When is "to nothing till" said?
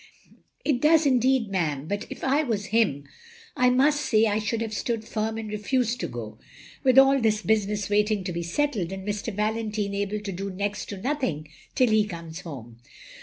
10.89-11.89